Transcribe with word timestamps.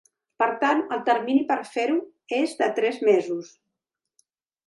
Per 0.43 0.47
tant 0.61 0.79
el 0.95 1.01
termini 1.09 1.43
per 1.51 1.57
fer-ho 1.75 1.99
és 2.39 2.55
de 2.61 2.69
tres 2.79 2.99
mesos. 3.09 3.53